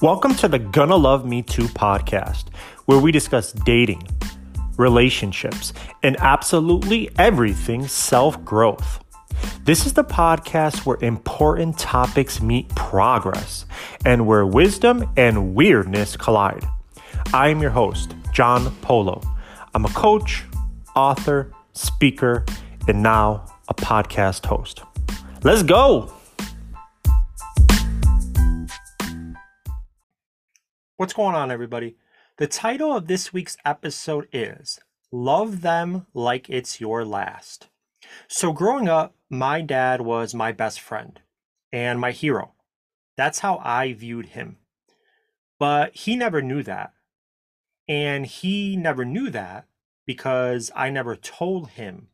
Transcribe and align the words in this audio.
Welcome 0.00 0.36
to 0.36 0.46
the 0.46 0.60
Gonna 0.60 0.94
Love 0.94 1.26
Me 1.26 1.42
Too 1.42 1.64
podcast, 1.64 2.54
where 2.84 3.00
we 3.00 3.10
discuss 3.10 3.50
dating, 3.50 4.06
relationships, 4.76 5.72
and 6.04 6.16
absolutely 6.20 7.10
everything 7.18 7.88
self 7.88 8.44
growth. 8.44 9.02
This 9.64 9.86
is 9.86 9.94
the 9.94 10.04
podcast 10.04 10.86
where 10.86 10.98
important 11.00 11.80
topics 11.80 12.40
meet 12.40 12.68
progress 12.76 13.66
and 14.04 14.24
where 14.24 14.46
wisdom 14.46 15.10
and 15.16 15.56
weirdness 15.56 16.16
collide. 16.16 16.64
I 17.34 17.48
am 17.48 17.60
your 17.60 17.72
host, 17.72 18.14
John 18.32 18.70
Polo. 18.76 19.20
I'm 19.74 19.84
a 19.84 19.90
coach, 19.90 20.44
author, 20.94 21.52
speaker, 21.72 22.46
and 22.86 23.02
now 23.02 23.46
a 23.66 23.74
podcast 23.74 24.46
host. 24.46 24.80
Let's 25.42 25.64
go! 25.64 26.17
What's 30.98 31.12
going 31.12 31.36
on, 31.36 31.52
everybody? 31.52 31.94
The 32.38 32.48
title 32.48 32.92
of 32.92 33.06
this 33.06 33.32
week's 33.32 33.56
episode 33.64 34.26
is 34.32 34.80
Love 35.12 35.60
Them 35.60 36.08
Like 36.12 36.50
It's 36.50 36.80
Your 36.80 37.04
Last. 37.04 37.68
So, 38.26 38.52
growing 38.52 38.88
up, 38.88 39.14
my 39.30 39.60
dad 39.60 40.00
was 40.00 40.34
my 40.34 40.50
best 40.50 40.80
friend 40.80 41.20
and 41.72 42.00
my 42.00 42.10
hero. 42.10 42.54
That's 43.16 43.38
how 43.38 43.58
I 43.62 43.92
viewed 43.92 44.30
him. 44.30 44.56
But 45.60 45.94
he 45.94 46.16
never 46.16 46.42
knew 46.42 46.64
that. 46.64 46.94
And 47.88 48.26
he 48.26 48.76
never 48.76 49.04
knew 49.04 49.30
that 49.30 49.68
because 50.04 50.72
I 50.74 50.90
never 50.90 51.14
told 51.14 51.68
him. 51.68 52.08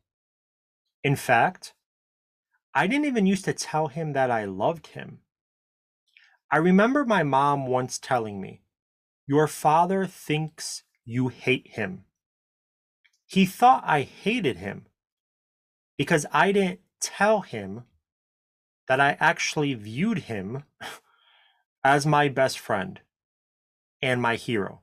In 1.03 1.15
fact, 1.15 1.73
I 2.75 2.85
didn't 2.85 3.05
even 3.05 3.25
used 3.25 3.45
to 3.45 3.53
tell 3.53 3.87
him 3.87 4.13
that 4.13 4.29
I 4.29 4.45
loved 4.45 4.85
him. 4.85 5.21
I 6.51 6.57
remember 6.57 7.03
my 7.03 7.23
mom 7.23 7.65
once 7.65 7.97
telling 7.97 8.39
me, 8.39 8.61
your 9.27 9.47
father 9.47 10.05
thinks 10.05 10.83
you 11.03 11.29
hate 11.29 11.69
him. 11.69 12.05
He 13.25 13.45
thought 13.45 13.83
I 13.85 14.01
hated 14.01 14.57
him 14.57 14.85
because 15.97 16.25
I 16.31 16.51
didn't 16.51 16.81
tell 17.01 17.41
him 17.41 17.83
that 18.87 18.99
I 18.99 19.17
actually 19.19 19.73
viewed 19.73 20.19
him 20.19 20.63
as 21.83 22.05
my 22.05 22.29
best 22.29 22.59
friend 22.59 22.99
and 24.01 24.21
my 24.21 24.35
hero. 24.35 24.81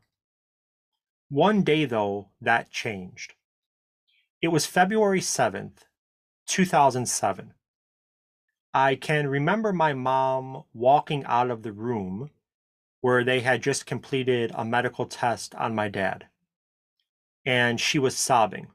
One 1.28 1.62
day, 1.62 1.84
though, 1.84 2.30
that 2.40 2.70
changed. 2.70 3.34
It 4.42 4.48
was 4.48 4.66
February 4.66 5.20
7th, 5.20 5.84
2007. 6.46 7.54
I 8.74 8.96
can 8.96 9.28
remember 9.28 9.72
my 9.72 9.92
mom 9.92 10.64
walking 10.72 11.24
out 11.24 11.50
of 11.50 11.62
the 11.62 11.72
room 11.72 12.30
where 13.02 13.24
they 13.24 13.40
had 13.40 13.62
just 13.62 13.84
completed 13.84 14.52
a 14.54 14.64
medical 14.64 15.04
test 15.04 15.54
on 15.56 15.74
my 15.74 15.88
dad. 15.88 16.28
And 17.44 17.78
she 17.78 17.98
was 17.98 18.16
sobbing. 18.16 18.68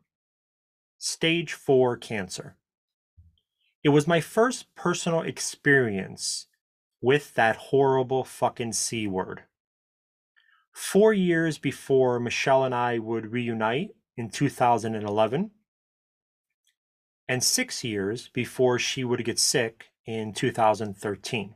Stage 0.98 1.54
four 1.54 1.96
cancer. 1.98 2.58
It 3.84 3.90
was 3.90 4.06
my 4.06 4.20
first 4.20 4.76
personal 4.76 5.22
experience 5.22 6.48
with 7.02 7.34
that 7.36 7.56
horrible 7.56 8.26
fucking 8.26 8.74
C 8.74 9.08
word. 9.08 9.44
Four 10.74 11.14
years 11.14 11.58
before 11.58 12.20
Michelle 12.20 12.66
and 12.66 12.76
I 12.76 13.00
would 13.00 13.32
reunite 13.32 13.92
in 14.18 14.30
2011, 14.30 15.52
and 17.30 17.44
six 17.44 17.84
years 17.84 18.30
before 18.34 18.78
she 18.78 19.06
would 19.06 19.24
get 19.24 19.40
sick 19.40 19.86
in 20.06 20.34
2013. 20.34 21.56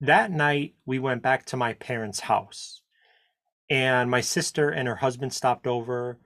That 0.00 0.30
night, 0.30 0.74
we 0.86 1.00
went 1.00 1.22
back 1.22 1.44
to 1.46 1.56
my 1.56 1.72
parents' 1.72 2.20
house, 2.20 2.82
and 3.68 4.08
my 4.08 4.20
sister 4.20 4.70
and 4.70 4.86
her 4.86 4.96
husband 4.96 5.32
stopped 5.32 5.66
over, 5.66 6.18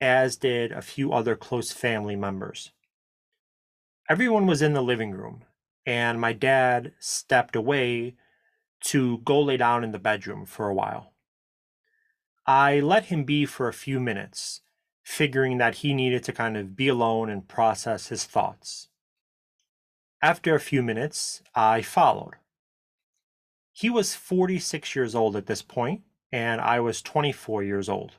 as 0.00 0.36
did 0.36 0.72
a 0.72 0.82
few 0.82 1.12
other 1.12 1.34
close 1.34 1.72
family 1.72 2.16
members. 2.16 2.72
Everyone 4.10 4.46
was 4.46 4.60
in 4.60 4.74
the 4.74 4.82
living 4.82 5.12
room, 5.12 5.44
and 5.86 6.20
my 6.20 6.34
dad 6.34 6.92
stepped 6.98 7.56
away 7.56 8.14
to 8.80 9.18
go 9.18 9.40
lay 9.40 9.56
down 9.56 9.84
in 9.84 9.92
the 9.92 9.98
bedroom 9.98 10.44
for 10.44 10.68
a 10.68 10.74
while. 10.74 11.14
I 12.46 12.80
let 12.80 13.06
him 13.06 13.24
be 13.24 13.46
for 13.46 13.68
a 13.68 13.74
few 13.74 14.00
minutes, 14.00 14.60
figuring 15.02 15.56
that 15.58 15.76
he 15.76 15.94
needed 15.94 16.24
to 16.24 16.32
kind 16.32 16.58
of 16.58 16.76
be 16.76 16.88
alone 16.88 17.30
and 17.30 17.48
process 17.48 18.08
his 18.08 18.24
thoughts. 18.24 18.88
After 20.20 20.54
a 20.54 20.60
few 20.60 20.82
minutes, 20.82 21.42
I 21.54 21.80
followed. 21.80 22.34
He 23.78 23.90
was 23.90 24.16
46 24.16 24.96
years 24.96 25.14
old 25.14 25.36
at 25.36 25.46
this 25.46 25.62
point, 25.62 26.02
and 26.32 26.60
I 26.60 26.80
was 26.80 27.00
24 27.00 27.62
years 27.62 27.88
old. 27.88 28.14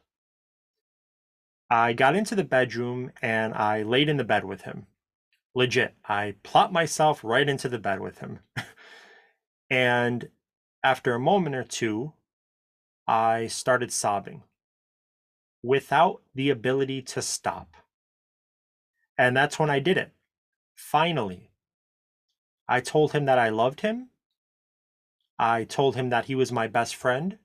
I 1.70 1.92
got 1.92 2.16
into 2.16 2.34
the 2.34 2.46
bedroom 2.46 3.12
and 3.22 3.54
I 3.54 3.82
laid 3.82 4.08
in 4.08 4.16
the 4.16 4.24
bed 4.24 4.46
with 4.46 4.62
him. 4.62 4.88
Legit, 5.54 5.96
I 6.08 6.36
plopped 6.44 6.72
myself 6.72 7.26
right 7.26 7.50
into 7.50 7.68
the 7.68 7.78
bed 7.78 8.00
with 8.00 8.20
him. 8.20 8.40
and 9.70 10.30
after 10.82 11.14
a 11.14 11.20
moment 11.20 11.58
or 11.58 11.66
two, 11.66 12.14
I 13.06 13.48
started 13.48 13.92
sobbing 13.92 14.44
without 15.62 16.22
the 16.34 16.52
ability 16.52 17.02
to 17.02 17.22
stop. 17.22 17.76
And 19.18 19.36
that's 19.36 19.60
when 19.60 19.70
I 19.70 19.80
did 19.80 19.98
it. 19.98 20.14
Finally, 20.74 21.52
I 22.66 22.80
told 22.80 23.12
him 23.12 23.26
that 23.26 23.38
I 23.38 23.50
loved 23.50 23.82
him 23.82 24.12
I 25.40 25.64
told 25.64 25.96
him 25.96 26.10
that 26.10 26.26
he 26.26 26.36
was 26.36 26.52
my 26.52 26.68
best 26.68 26.96
friend 26.96 27.38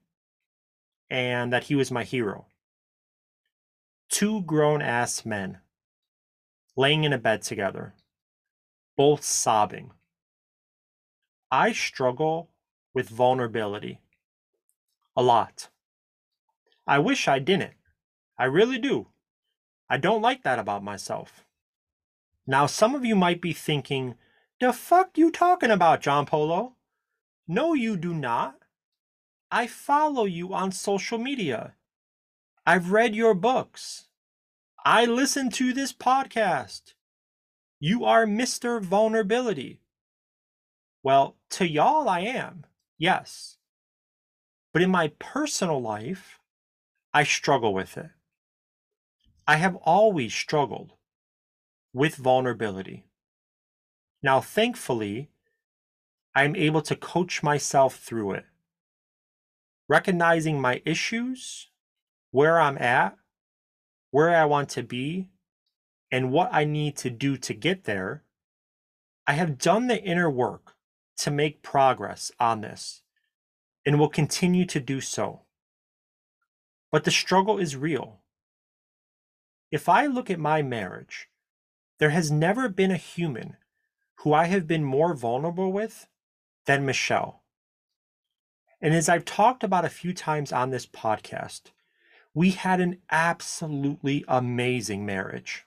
and 1.09 1.53
that 1.53 1.65
he 1.65 1.77
was 1.77 1.93
my 1.93 2.03
hero. 2.03 2.47
Two 4.09 4.43
grown 4.43 4.83
ass 4.83 5.25
men 5.25 5.59
laying 6.77 7.05
in 7.05 7.13
a 7.13 7.19
bed 7.19 7.43
together, 7.43 7.95
both 8.97 9.23
sobbing. 9.23 9.93
I 11.53 11.71
struggle 11.71 12.51
with 12.93 13.09
vulnerability 13.09 14.01
a 15.17 15.23
lot. 15.23 15.69
I 16.87 16.99
wish 16.99 17.29
I 17.29 17.39
didn't. 17.39 17.75
I 18.37 18.47
really 18.47 18.79
do. 18.79 19.07
I 19.89 19.99
don't 19.99 20.23
like 20.23 20.43
that 20.43 20.59
about 20.59 20.83
myself. 20.83 21.45
Now, 22.45 22.67
some 22.67 22.97
of 22.97 23.05
you 23.05 23.15
might 23.15 23.41
be 23.41 23.53
thinking, 23.53 24.17
the 24.61 24.73
fuck 24.73 25.17
you 25.17 25.31
talking 25.31 25.71
about, 25.71 26.01
John 26.01 26.27
Polo? 26.27 26.75
No, 27.47 27.75
you 27.75 27.97
do 27.97 28.15
not. 28.15 28.57
I 29.51 29.67
follow 29.67 30.25
you 30.25 30.55
on 30.55 30.73
social 30.73 31.19
media. 31.19 31.75
I've 32.67 32.91
read 32.91 33.15
your 33.15 33.35
books. 33.35 34.09
I 34.85 35.05
listen 35.05 35.51
to 35.51 35.73
this 35.73 35.93
podcast. 35.93 36.95
You 37.79 38.05
are 38.05 38.27
Mr. 38.27 38.81
Vulnerability. 38.81 39.81
Well, 41.03 41.37
to 41.51 41.69
y'all, 41.69 42.09
I 42.09 42.21
am, 42.21 42.65
yes. 42.97 43.59
But 44.73 44.83
in 44.83 44.91
my 44.91 45.13
personal 45.19 45.81
life, 45.81 46.39
I 47.13 47.25
struggle 47.25 47.75
with 47.75 47.99
it. 47.99 48.11
I 49.47 49.57
have 49.57 49.77
always 49.77 50.33
struggled 50.33 50.95
with 51.93 52.17
vulnerability. 52.17 53.05
Now, 54.23 54.41
thankfully, 54.41 55.29
I'm 56.35 56.57
able 56.57 56.83
to 56.83 56.97
coach 56.97 57.43
myself 57.43 57.97
through 57.97 58.33
it. 58.33 58.45
Recognizing 59.89 60.61
my 60.61 60.83
issues, 60.85 61.69
where 62.31 62.59
I'm 62.59 62.79
at, 62.79 63.17
where 64.11 64.35
I 64.35 64.45
want 64.45 64.69
to 64.71 64.83
be, 64.83 65.31
and 66.11 66.33
what 66.33 66.49
I 66.53 66.65
need 66.65 66.97
to 66.99 67.11
do 67.11 67.37
to 67.37 67.55
get 67.55 67.85
there, 67.85 68.25
I 69.27 69.35
have 69.35 69.59
done 69.59 69.87
the 69.87 70.03
inner 70.03 70.31
work 70.31 70.75
to 71.19 71.31
make 71.31 71.63
progress 71.63 72.33
on 72.41 72.61
this 72.61 73.03
and 73.87 73.99
will 73.99 74.09
continue 74.09 74.65
to 74.67 74.81
do 74.81 75.01
so. 75.01 75.43
But 76.91 77.05
the 77.05 77.11
struggle 77.11 77.59
is 77.59 77.77
real. 77.77 78.21
If 79.71 79.89
I 79.89 80.07
look 80.07 80.31
at 80.31 80.39
my 80.39 80.63
marriage, 80.63 81.29
there 81.99 82.11
has 82.11 82.31
never 82.31 82.69
been 82.69 82.91
a 82.91 82.97
human 82.97 83.57
who 84.17 84.33
I 84.33 84.47
have 84.47 84.67
been 84.67 84.85
more 84.85 85.15
vulnerable 85.15 85.73
with 85.73 86.07
than 86.67 86.87
Michelle. 86.87 87.43
And 88.81 88.95
as 88.95 89.09
I've 89.09 89.25
talked 89.25 89.65
about 89.65 89.85
a 89.85 89.91
few 89.91 90.13
times 90.13 90.53
on 90.53 90.71
this 90.71 90.87
podcast, 90.87 91.73
we 92.35 92.51
had 92.51 92.81
an 92.81 92.99
absolutely 93.11 94.25
amazing 94.29 95.07
marriage. 95.07 95.65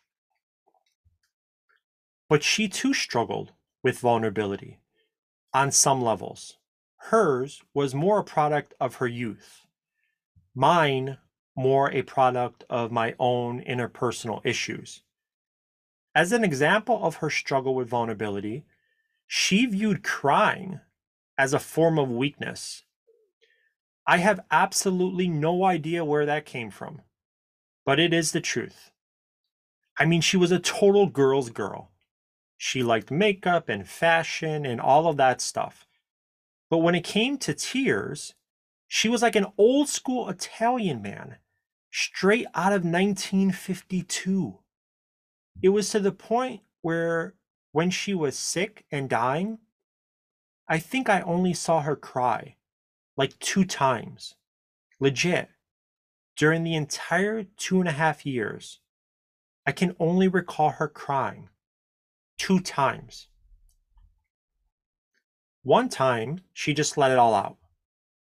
But 2.30 2.44
she 2.44 2.68
too 2.68 2.94
struggled 2.94 3.54
with 3.82 4.00
vulnerability 4.00 4.82
on 5.54 5.72
some 5.72 6.02
levels. 6.02 6.58
Hers 6.98 7.62
was 7.74 7.96
more 7.96 8.20
a 8.20 8.24
product 8.24 8.74
of 8.80 8.96
her 8.96 9.08
youth, 9.08 9.66
mine, 10.54 11.18
more 11.56 11.90
a 11.92 12.02
product 12.02 12.66
of 12.70 12.92
my 12.92 13.16
own 13.18 13.62
interpersonal 13.64 14.46
issues. 14.46 15.02
As 16.14 16.32
an 16.32 16.44
example 16.44 17.04
of 17.04 17.18
her 17.18 17.30
struggle 17.30 17.76
with 17.76 17.90
vulnerability, 17.90 18.66
she 19.26 19.66
viewed 19.66 20.04
crying 20.04 20.82
as 21.38 21.54
a 21.54 21.60
form 21.60 22.00
of 22.00 22.12
weakness. 22.12 22.84
I 24.06 24.18
have 24.18 24.40
absolutely 24.50 25.28
no 25.28 25.66
idea 25.66 26.06
where 26.06 26.26
that 26.26 26.46
came 26.46 26.72
from, 26.72 27.02
but 27.86 28.00
it 28.00 28.14
is 28.14 28.32
the 28.32 28.42
truth. 28.42 28.92
I 30.00 30.06
mean, 30.06 30.22
she 30.22 30.38
was 30.38 30.52
a 30.52 30.60
total 30.60 31.08
girl's 31.08 31.50
girl. 31.50 31.92
She 32.58 32.84
liked 32.84 33.12
makeup 33.12 33.70
and 33.70 33.88
fashion 33.88 34.66
and 34.66 34.80
all 34.80 35.08
of 35.08 35.18
that 35.18 35.42
stuff. 35.42 35.86
But 36.70 36.80
when 36.80 36.96
it 36.96 37.04
came 37.04 37.38
to 37.40 37.54
tears, 37.54 38.34
she 38.88 39.10
was 39.10 39.22
like 39.22 39.36
an 39.36 39.48
old 39.58 39.90
school 39.90 40.30
Italian 40.30 41.02
man, 41.02 41.38
straight 41.92 42.48
out 42.54 42.74
of 42.74 42.84
1952. 42.84 44.60
It 45.62 45.70
was 45.70 45.90
to 45.90 46.00
the 46.00 46.12
point 46.12 46.62
where 46.82 47.36
when 47.72 47.90
she 47.90 48.14
was 48.14 48.38
sick 48.38 48.86
and 48.92 49.10
dying, 49.10 49.60
I 50.68 50.80
think 50.80 51.10
I 51.10 51.22
only 51.22 51.54
saw 51.54 51.82
her 51.82 51.96
cry 51.96 52.56
like 53.16 53.40
two 53.40 53.66
times. 53.66 54.36
Legit. 55.00 55.50
During 56.36 56.64
the 56.64 56.76
entire 56.76 57.44
two 57.44 57.80
and 57.80 57.90
a 57.90 57.94
half 57.94 58.26
years, 58.26 58.80
I 59.66 59.72
can 59.72 59.96
only 60.00 60.28
recall 60.28 60.72
her 60.72 60.88
crying 60.88 61.50
two 62.38 62.60
times. 62.60 63.28
One 65.64 65.90
time, 65.90 66.42
she 66.54 66.74
just 66.74 66.98
let 66.98 67.12
it 67.12 67.18
all 67.18 67.34
out 67.34 67.58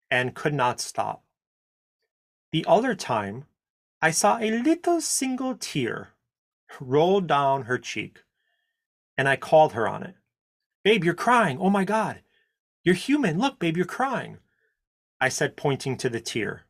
and 0.09 0.35
could 0.35 0.53
not 0.53 0.81
stop. 0.81 1.23
The 2.51 2.65
other 2.67 2.95
time, 2.95 3.45
I 4.01 4.11
saw 4.11 4.37
a 4.39 4.51
little 4.51 4.99
single 4.99 5.55
tear 5.55 6.13
roll 6.79 7.21
down 7.21 7.63
her 7.63 7.77
cheek, 7.77 8.23
and 9.17 9.29
I 9.29 9.35
called 9.35 9.73
her 9.73 9.87
on 9.87 10.03
it. 10.03 10.15
Babe, 10.83 11.03
you're 11.03 11.13
crying. 11.13 11.57
Oh 11.59 11.69
my 11.69 11.83
God. 11.83 12.21
You're 12.83 12.95
human. 12.95 13.37
Look, 13.37 13.59
babe, 13.59 13.77
you're 13.77 13.85
crying. 13.85 14.37
I 15.19 15.29
said, 15.29 15.55
pointing 15.55 15.97
to 15.97 16.09
the 16.09 16.19
tear. 16.19 16.63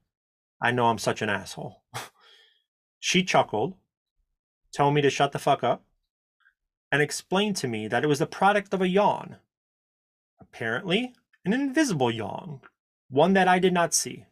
I 0.62 0.72
know 0.72 0.88
I'm 0.88 0.98
such 0.98 1.22
an 1.22 1.30
asshole. 1.30 1.82
she 3.00 3.24
chuckled, 3.24 3.76
told 4.76 4.94
me 4.94 5.02
to 5.02 5.10
shut 5.10 5.32
the 5.32 5.40
fuck 5.40 5.64
up, 5.64 5.84
and 6.92 7.02
explained 7.02 7.56
to 7.58 7.68
me 7.68 7.88
that 7.88 8.04
it 8.04 8.08
was 8.08 8.20
the 8.20 8.28
product 8.28 8.74
of 8.74 8.82
a 8.82 8.88
yawn. 8.88 9.38
Apparently, 10.40 11.14
an 11.46 11.54
invisible 11.54 12.12
yawn, 12.12 12.60
one 13.10 13.34
that 13.34 13.48
I 13.48 13.60
did 13.60 13.74
not 13.74 13.94
see. 13.94 14.26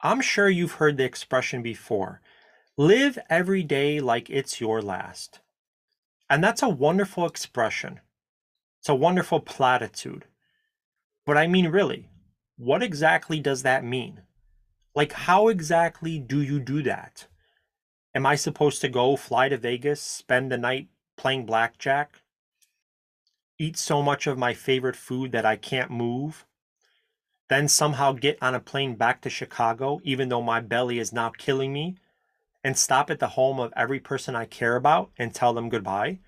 I'm 0.00 0.20
sure 0.20 0.48
you've 0.48 0.72
heard 0.72 0.96
the 0.96 1.04
expression 1.04 1.62
before 1.62 2.20
live 2.76 3.18
every 3.30 3.62
day 3.62 4.00
like 4.00 4.28
it's 4.28 4.60
your 4.60 4.82
last. 4.82 5.40
And 6.28 6.42
that's 6.42 6.62
a 6.62 6.68
wonderful 6.68 7.26
expression. 7.26 8.00
It's 8.80 8.88
a 8.88 8.94
wonderful 8.94 9.40
platitude. 9.40 10.26
But 11.26 11.36
I 11.36 11.46
mean, 11.46 11.68
really, 11.68 12.08
what 12.56 12.82
exactly 12.82 13.40
does 13.40 13.62
that 13.62 13.84
mean? 13.84 14.22
Like, 14.94 15.12
how 15.12 15.48
exactly 15.48 16.18
do 16.18 16.40
you 16.40 16.60
do 16.60 16.82
that? 16.82 17.26
Am 18.14 18.26
I 18.26 18.36
supposed 18.36 18.80
to 18.82 18.88
go 18.88 19.16
fly 19.16 19.48
to 19.48 19.56
Vegas, 19.56 20.00
spend 20.00 20.52
the 20.52 20.58
night 20.58 20.88
playing 21.16 21.46
blackjack, 21.46 22.22
eat 23.58 23.76
so 23.76 24.02
much 24.02 24.26
of 24.26 24.38
my 24.38 24.54
favorite 24.54 24.96
food 24.96 25.32
that 25.32 25.44
I 25.44 25.56
can't 25.56 25.90
move, 25.90 26.46
then 27.48 27.68
somehow 27.68 28.12
get 28.12 28.38
on 28.42 28.54
a 28.54 28.60
plane 28.60 28.94
back 28.94 29.20
to 29.22 29.30
Chicago, 29.30 30.00
even 30.04 30.28
though 30.28 30.42
my 30.42 30.60
belly 30.60 30.98
is 30.98 31.12
now 31.12 31.30
killing 31.30 31.72
me, 31.72 31.96
and 32.64 32.76
stop 32.76 33.10
at 33.10 33.20
the 33.20 33.28
home 33.28 33.60
of 33.60 33.72
every 33.76 34.00
person 34.00 34.34
I 34.34 34.46
care 34.46 34.74
about 34.74 35.10
and 35.18 35.32
tell 35.32 35.52
them 35.52 35.68
goodbye? 35.68 36.18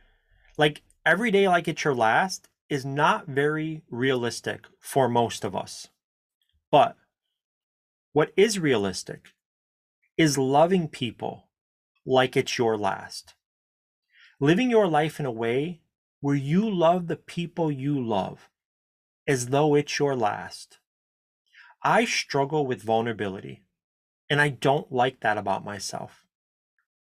Like, 0.59 0.83
every 1.05 1.31
day 1.31 1.49
like 1.49 1.67
it's 1.67 1.83
your 1.83 1.94
last 1.94 2.49
is 2.69 2.85
not 2.85 3.27
very 3.27 3.83
realistic 3.91 4.67
for 4.79 5.09
most 5.09 5.44
of 5.44 5.56
us. 5.56 5.88
But 6.71 6.97
what 8.12 8.33
is 8.37 8.59
realistic 8.59 9.29
is 10.17 10.38
loving 10.38 10.88
people 10.88 11.49
like 12.05 12.37
it's 12.37 12.59
your 12.59 12.77
last. 12.77 13.35
Living 14.41 14.71
your 14.71 14.87
life 14.87 15.19
in 15.19 15.27
a 15.27 15.31
way 15.31 15.81
where 16.21 16.35
you 16.35 16.69
love 16.69 17.06
the 17.06 17.17
people 17.17 17.71
you 17.71 18.05
love 18.05 18.49
as 19.27 19.49
though 19.49 19.75
it's 19.75 19.99
your 19.99 20.15
last. 20.15 20.79
I 21.83 22.05
struggle 22.05 22.67
with 22.67 22.83
vulnerability, 22.83 23.65
and 24.29 24.41
I 24.41 24.49
don't 24.49 24.91
like 24.91 25.21
that 25.21 25.38
about 25.38 25.65
myself. 25.65 26.25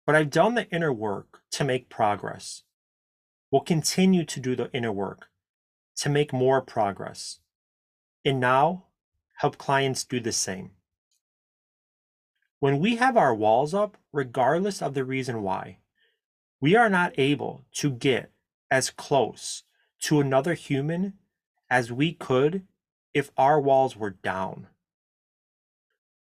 But 0.09 0.15
I've 0.15 0.31
done 0.31 0.55
the 0.55 0.67
inner 0.71 0.91
work 0.91 1.43
to 1.51 1.63
make 1.63 1.87
progress. 1.87 2.63
We'll 3.51 3.61
continue 3.61 4.25
to 4.25 4.39
do 4.39 4.55
the 4.55 4.71
inner 4.73 4.91
work 4.91 5.27
to 5.97 6.09
make 6.09 6.33
more 6.33 6.61
progress. 6.61 7.41
And 8.25 8.39
now, 8.39 8.85
help 9.37 9.59
clients 9.59 10.03
do 10.03 10.19
the 10.19 10.31
same. 10.31 10.71
When 12.59 12.79
we 12.79 12.95
have 12.95 13.17
our 13.17 13.35
walls 13.35 13.75
up, 13.75 13.97
regardless 14.11 14.81
of 14.81 14.95
the 14.95 15.05
reason 15.05 15.43
why, 15.43 15.77
we 16.59 16.75
are 16.75 16.89
not 16.89 17.13
able 17.19 17.65
to 17.73 17.91
get 17.91 18.31
as 18.71 18.89
close 18.89 19.61
to 20.05 20.19
another 20.19 20.55
human 20.55 21.19
as 21.69 21.91
we 21.91 22.13
could 22.13 22.63
if 23.13 23.29
our 23.37 23.61
walls 23.61 23.95
were 23.95 24.09
down. 24.23 24.69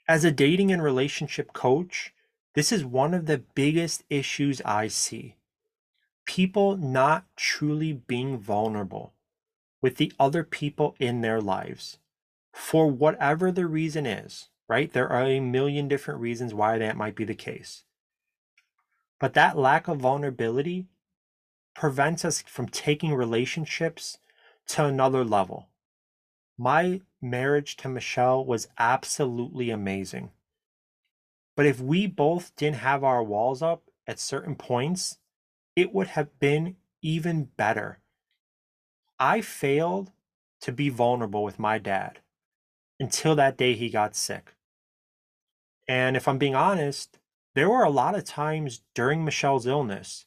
As 0.09 0.25
a 0.25 0.31
dating 0.31 0.73
and 0.73 0.83
relationship 0.83 1.53
coach, 1.53 2.13
this 2.57 2.71
is 2.71 2.83
one 2.83 3.13
of 3.13 3.27
the 3.27 3.43
biggest 3.53 4.03
issues 4.09 4.63
I 4.65 4.87
see. 4.87 5.35
People 6.25 6.75
not 6.75 7.27
truly 7.35 7.93
being 7.93 8.39
vulnerable 8.39 9.13
with 9.79 9.97
the 9.97 10.11
other 10.19 10.43
people 10.43 10.95
in 10.99 11.21
their 11.21 11.39
lives 11.39 11.99
for 12.51 12.87
whatever 12.87 13.51
the 13.51 13.67
reason 13.67 14.07
is, 14.07 14.49
right? 14.67 14.91
There 14.91 15.07
are 15.07 15.25
a 15.25 15.39
million 15.39 15.87
different 15.87 16.19
reasons 16.19 16.51
why 16.51 16.79
that 16.79 16.97
might 16.97 17.15
be 17.15 17.25
the 17.25 17.35
case. 17.35 17.83
But 19.19 19.35
that 19.35 19.55
lack 19.55 19.87
of 19.87 19.99
vulnerability 19.99 20.87
prevents 21.75 22.25
us 22.25 22.41
from 22.41 22.69
taking 22.69 23.13
relationships 23.13 24.17
to 24.69 24.83
another 24.83 25.23
level. 25.23 25.67
My 26.57 27.01
marriage 27.21 27.77
to 27.77 27.87
Michelle 27.87 28.43
was 28.43 28.67
absolutely 28.79 29.69
amazing. 29.69 30.31
But 31.57 31.65
if 31.65 31.81
we 31.81 32.05
both 32.05 32.55
didn't 32.55 32.77
have 32.77 33.03
our 33.03 33.23
walls 33.23 33.63
up 33.63 33.89
at 34.05 34.19
certain 34.19 34.55
points, 34.55 35.17
it 35.75 35.91
would 35.91 36.09
have 36.09 36.39
been 36.39 36.77
even 37.01 37.45
better. 37.57 37.99
I 39.19 39.41
failed 39.41 40.11
to 40.61 40.71
be 40.71 40.89
vulnerable 40.89 41.43
with 41.43 41.57
my 41.57 41.79
dad 41.79 42.19
until 42.99 43.35
that 43.35 43.57
day 43.57 43.73
he 43.73 43.89
got 43.89 44.15
sick. 44.15 44.53
And 45.87 46.15
if 46.15 46.27
I'm 46.27 46.37
being 46.37 46.53
honest, 46.53 47.17
there 47.55 47.69
were 47.69 47.83
a 47.83 47.89
lot 47.89 48.13
of 48.13 48.23
times 48.23 48.81
during 48.93 49.25
Michelle's 49.25 49.65
illness 49.65 50.25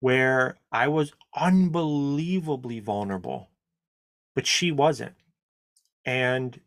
where 0.00 0.58
I 0.70 0.86
was 0.86 1.14
unbelievably 1.34 2.80
vulnerable, 2.80 3.48
but 4.34 4.46
she 4.46 4.70
wasn't. 4.70 5.14
And 6.04 6.60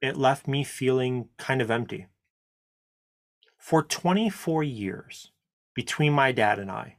it 0.00 0.16
left 0.16 0.46
me 0.46 0.62
feeling 0.62 1.30
kind 1.36 1.60
of 1.60 1.70
empty. 1.70 2.06
For 3.62 3.84
24 3.84 4.64
years 4.64 5.30
between 5.72 6.12
my 6.12 6.32
dad 6.32 6.58
and 6.58 6.68
I, 6.68 6.96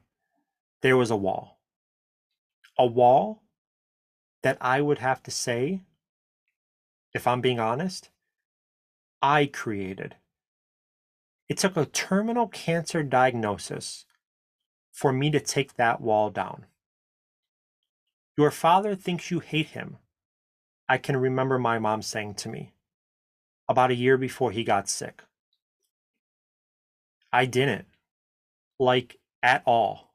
there 0.80 0.96
was 0.96 1.10
a 1.10 1.16
wall. 1.16 1.60
A 2.78 2.86
wall 2.86 3.42
that 4.42 4.56
I 4.62 4.80
would 4.80 4.98
have 4.98 5.22
to 5.24 5.30
say, 5.30 5.82
if 7.12 7.26
I'm 7.26 7.42
being 7.42 7.60
honest, 7.60 8.08
I 9.20 9.44
created. 9.44 10.16
It 11.50 11.58
took 11.58 11.76
a 11.76 11.84
terminal 11.84 12.48
cancer 12.48 13.02
diagnosis 13.02 14.06
for 14.90 15.12
me 15.12 15.30
to 15.32 15.40
take 15.40 15.74
that 15.74 16.00
wall 16.00 16.30
down. 16.30 16.64
Your 18.38 18.50
father 18.50 18.94
thinks 18.94 19.30
you 19.30 19.40
hate 19.40 19.68
him. 19.68 19.98
I 20.88 20.96
can 20.96 21.18
remember 21.18 21.58
my 21.58 21.78
mom 21.78 22.00
saying 22.00 22.36
to 22.36 22.48
me 22.48 22.72
about 23.68 23.90
a 23.90 23.94
year 23.94 24.16
before 24.16 24.50
he 24.50 24.64
got 24.64 24.88
sick. 24.88 25.24
I 27.34 27.46
didn't, 27.46 27.86
like 28.78 29.18
at 29.42 29.64
all. 29.66 30.14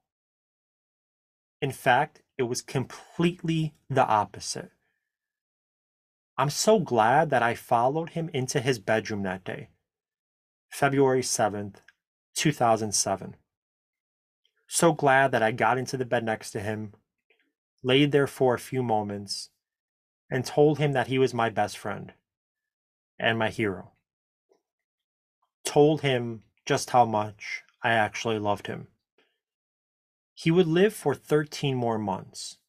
In 1.61 1.73
fact, 1.73 2.21
it 2.37 2.43
was 2.43 2.61
completely 2.61 3.73
the 3.89 4.05
opposite. 4.05 4.71
I'm 6.37 6.49
so 6.49 6.79
glad 6.79 7.29
that 7.29 7.43
I 7.43 7.55
followed 7.55 8.11
him 8.11 8.29
into 8.33 8.61
his 8.61 8.79
bedroom 8.79 9.23
that 9.23 9.43
day, 9.43 9.67
February 10.69 11.21
7th, 11.21 11.81
2007. 12.35 13.35
So 14.65 14.93
glad 14.93 15.31
that 15.33 15.43
I 15.43 15.51
got 15.51 15.77
into 15.77 15.97
the 15.97 16.05
bed 16.05 16.23
next 16.23 16.51
to 16.51 16.61
him, 16.61 16.93
laid 17.83 18.13
there 18.13 18.27
for 18.27 18.53
a 18.53 18.59
few 18.59 18.81
moments, 18.81 19.49
and 20.31 20.45
told 20.45 20.77
him 20.77 20.93
that 20.93 21.07
he 21.07 21.19
was 21.19 21.33
my 21.33 21.49
best 21.49 21.77
friend 21.77 22.13
and 23.19 23.37
my 23.37 23.49
hero. 23.49 23.91
Told 25.65 25.99
him 25.99 26.43
just 26.69 26.91
how 26.91 27.03
much 27.03 27.63
I 27.81 27.93
actually 27.93 28.37
loved 28.37 28.67
him. 28.67 28.89
He 30.35 30.51
would 30.51 30.67
live 30.67 30.93
for 30.93 31.15
13 31.15 31.75
more 31.75 31.97
months. 31.97 32.59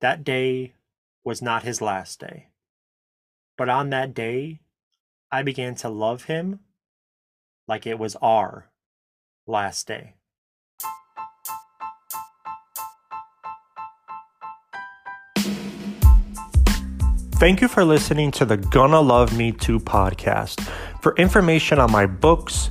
That 0.00 0.24
day 0.24 0.74
was 1.22 1.40
not 1.40 1.62
his 1.62 1.80
last 1.80 2.18
day. 2.18 2.48
But 3.56 3.68
on 3.68 3.90
that 3.90 4.12
day, 4.12 4.58
I 5.30 5.44
began 5.44 5.76
to 5.76 5.88
love 5.88 6.24
him 6.24 6.58
like 7.68 7.86
it 7.86 7.96
was 7.96 8.16
our 8.16 8.70
last 9.46 9.86
day. 9.86 10.14
Thank 17.38 17.60
you 17.60 17.68
for 17.68 17.84
listening 17.84 18.32
to 18.32 18.44
the 18.44 18.56
Gonna 18.56 19.00
Love 19.00 19.36
Me 19.36 19.52
Too 19.52 19.78
podcast. 19.78 20.60
For 21.00 21.14
information 21.14 21.78
on 21.78 21.92
my 21.92 22.06
books, 22.06 22.70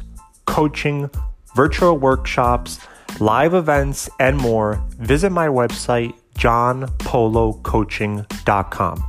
coaching, 0.55 1.09
virtual 1.53 1.97
workshops, 1.97 2.79
live 3.19 3.53
events, 3.53 4.09
and 4.21 4.37
more, 4.37 4.81
visit 4.99 5.29
my 5.29 5.49
website, 5.49 6.13
johnpolocoaching.com. 6.35 9.03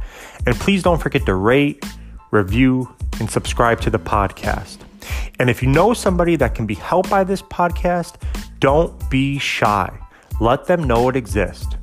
And 0.45 0.57
please 0.57 0.83
don't 0.83 1.01
forget 1.01 1.25
to 1.27 1.37
rate, 1.37 1.85
review, 2.33 2.93
and 3.21 3.31
subscribe 3.31 3.81
to 3.83 3.91
the 3.91 4.01
podcast. 4.01 4.79
And 5.39 5.49
if 5.49 5.63
you 5.63 5.69
know 5.69 5.95
somebody 5.95 6.35
that 6.35 6.57
can 6.57 6.67
be 6.67 6.75
helped 6.75 7.11
by 7.11 7.23
this 7.23 7.43
podcast, 7.43 8.17
don't 8.59 9.09
be 9.09 9.39
shy. 9.39 9.97
Let 10.41 10.65
them 10.65 10.83
know 10.83 11.09
it 11.11 11.15
exists. 11.15 11.77